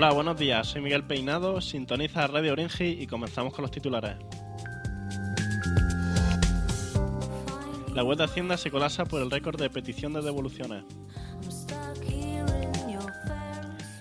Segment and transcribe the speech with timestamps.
[0.00, 0.68] Hola, buenos días.
[0.68, 4.16] Soy Miguel Peinado, sintoniza Radio Orengi y comenzamos con los titulares.
[7.96, 10.84] La web de Hacienda se colapsa por el récord de petición de devoluciones.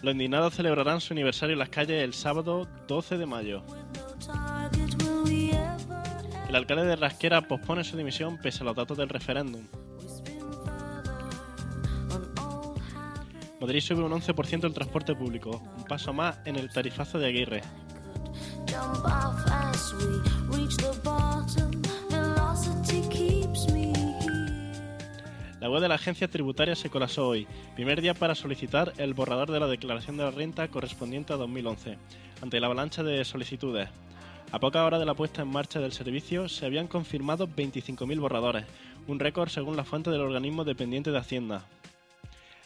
[0.00, 3.62] Los indignados celebrarán su aniversario en las calles el sábado 12 de mayo.
[6.48, 9.66] El alcalde de Rasquera pospone su dimisión pese a los datos del referéndum.
[13.62, 17.62] Madrid sube un 11% el transporte público, un paso más en el tarifazo de Aguirre.
[25.60, 27.46] La web de la agencia tributaria se colapsó hoy,
[27.76, 31.98] primer día para solicitar el borrador de la declaración de la renta correspondiente a 2011,
[32.42, 33.88] ante la avalancha de solicitudes.
[34.50, 38.64] A poca hora de la puesta en marcha del servicio se habían confirmado 25.000 borradores,
[39.06, 41.64] un récord según la fuente del organismo dependiente de Hacienda.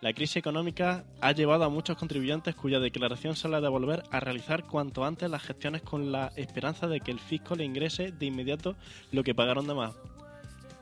[0.00, 4.64] La crisis económica ha llevado a muchos contribuyentes cuya declaración sale de volver a realizar
[4.64, 8.76] cuanto antes las gestiones con la esperanza de que el fisco le ingrese de inmediato
[9.12, 9.94] lo que pagaron de más.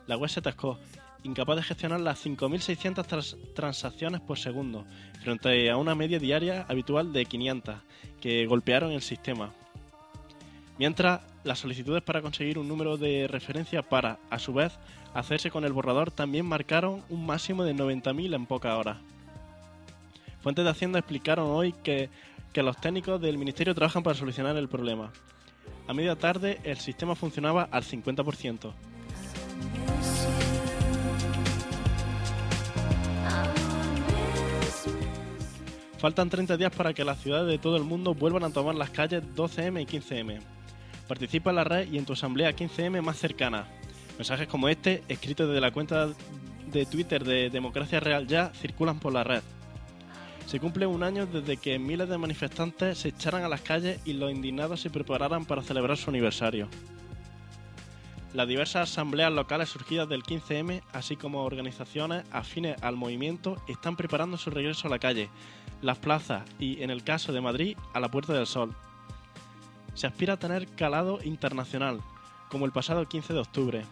[0.06, 0.78] La web se atascó,
[1.24, 4.84] incapaz de gestionar las 5.600 transacciones por segundo,
[5.20, 7.74] frente a una media diaria habitual de 500,
[8.20, 9.52] que golpearon el sistema.
[10.78, 14.78] Mientras, las solicitudes para conseguir un número de referencia para, a su vez,
[15.12, 18.98] hacerse con el borrador también marcaron un máximo de 90.000 en pocas horas.
[20.40, 22.10] Fuentes de Hacienda explicaron hoy que,
[22.52, 25.12] que los técnicos del Ministerio trabajan para solucionar el problema.
[25.88, 28.72] A media tarde el sistema funcionaba al 50%.
[35.98, 38.90] Faltan 30 días para que las ciudades de todo el mundo vuelvan a tomar las
[38.90, 40.57] calles 12M y 15M.
[41.08, 43.66] Participa en la red y en tu asamblea 15M más cercana.
[44.18, 46.10] Mensajes como este, escritos desde la cuenta
[46.70, 49.42] de Twitter de Democracia Real Ya, circulan por la red.
[50.44, 54.12] Se cumple un año desde que miles de manifestantes se echaran a las calles y
[54.12, 56.68] los indignados se prepararan para celebrar su aniversario.
[58.34, 64.36] Las diversas asambleas locales surgidas del 15M, así como organizaciones afines al movimiento, están preparando
[64.36, 65.30] su regreso a la calle,
[65.80, 68.76] las plazas y, en el caso de Madrid, a la Puerta del Sol.
[69.98, 72.00] Se aspira a tener calado internacional,
[72.50, 73.82] como el pasado 15 de octubre.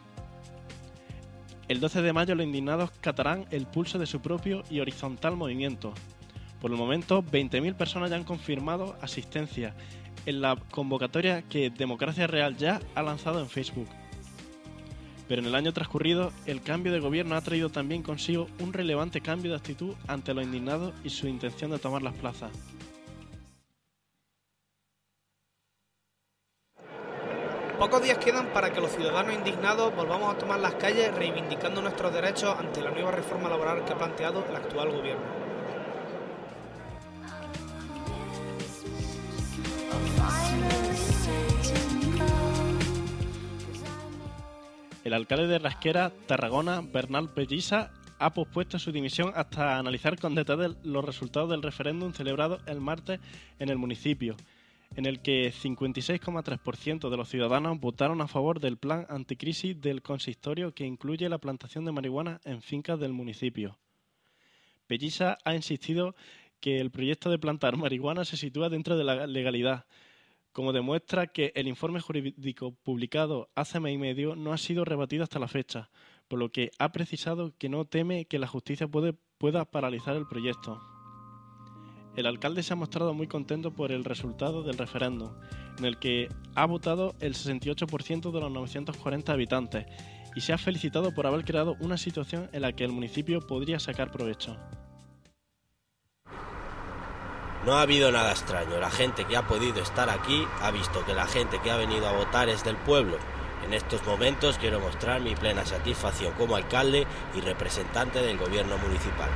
[1.66, 5.92] El 12 de mayo los indignados catarán el pulso de su propio y horizontal movimiento.
[6.60, 9.74] Por el momento, 20.000 personas ya han confirmado asistencia
[10.26, 13.88] en la convocatoria que Democracia Real ya ha lanzado en Facebook.
[15.26, 19.22] Pero en el año transcurrido, el cambio de gobierno ha traído también consigo un relevante
[19.22, 22.52] cambio de actitud ante los indignados y su intención de tomar las plazas.
[27.78, 32.10] Pocos días quedan para que los ciudadanos indignados volvamos a tomar las calles reivindicando nuestros
[32.10, 35.22] derechos ante la nueva reforma laboral que ha planteado el actual gobierno.
[45.04, 50.74] El alcalde de Rasquera, Tarragona, Bernal Pelliza, ha pospuesto su dimisión hasta analizar con detalle
[50.82, 53.20] los resultados del referéndum celebrado el martes
[53.58, 54.34] en el municipio,
[54.94, 60.72] en el que 56,3% de los ciudadanos votaron a favor del plan anticrisis del consistorio
[60.72, 63.78] que incluye la plantación de marihuana en fincas del municipio.
[64.86, 66.14] Pelliza ha insistido
[66.60, 69.86] que el proyecto de plantar marihuana se sitúa dentro de la legalidad,
[70.52, 75.22] como demuestra que el informe jurídico publicado hace mes y medio no ha sido rebatido
[75.22, 75.90] hasta la fecha,
[76.28, 80.80] por lo que ha precisado que no teme que la justicia pueda paralizar el proyecto.
[82.16, 85.32] El alcalde se ha mostrado muy contento por el resultado del referéndum,
[85.78, 89.86] en el que ha votado el 68% de los 940 habitantes,
[90.34, 93.78] y se ha felicitado por haber creado una situación en la que el municipio podría
[93.78, 94.56] sacar provecho.
[97.66, 98.78] No ha habido nada extraño.
[98.80, 102.06] La gente que ha podido estar aquí ha visto que la gente que ha venido
[102.06, 103.18] a votar es del pueblo
[103.64, 109.30] En estos momentos quiero mostrar mi plena satisfacción como alcalde y representante del gobierno municipal.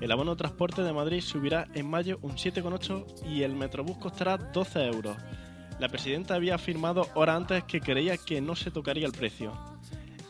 [0.00, 4.36] El abono de transporte de Madrid subirá en mayo un 7,8 y el Metrobús costará
[4.36, 5.16] 12 euros.
[5.78, 9.52] La presidenta había afirmado horas antes que creía que no se tocaría el precio.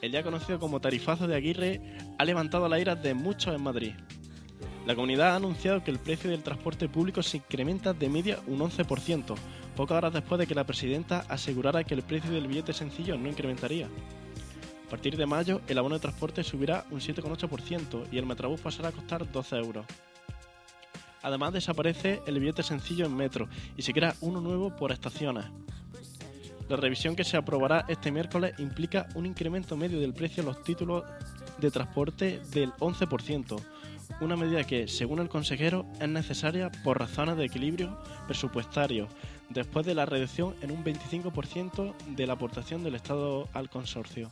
[0.03, 1.81] El ya conocido como tarifazo de Aguirre
[2.17, 3.95] ha levantado la ira de muchos en Madrid.
[4.87, 8.61] La comunidad ha anunciado que el precio del transporte público se incrementa de media un
[8.61, 9.35] 11%,
[9.75, 13.29] pocas horas después de que la presidenta asegurara que el precio del billete sencillo no
[13.29, 13.89] incrementaría.
[14.87, 18.91] A partir de mayo, el abono de transporte subirá un 7,8% y el Metrobús pasará
[18.91, 19.85] a costar 12 euros.
[21.23, 25.47] Además, desaparece el billete sencillo en metro y se crea uno nuevo por estaciones.
[26.69, 30.63] La revisión que se aprobará este miércoles implica un incremento medio del precio de los
[30.63, 31.03] títulos
[31.59, 33.61] de transporte del 11%,
[34.21, 37.99] una medida que, según el consejero, es necesaria por razones de equilibrio
[38.29, 39.09] presupuestario,
[39.49, 44.31] después de la reducción en un 25% de la aportación del Estado al consorcio.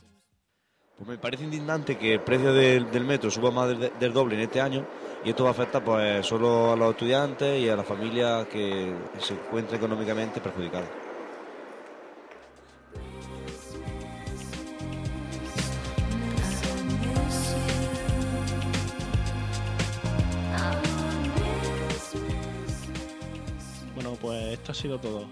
[0.97, 4.41] Pues me parece indignante que el precio del, metro suba más del, del doble en
[4.41, 4.85] este año
[5.25, 8.95] y esto va a afectar pues solo a los estudiantes y a las familias que
[9.19, 10.87] se encuentran económicamente perjudicadas.
[23.95, 25.25] Bueno, pues esto ha sido todo.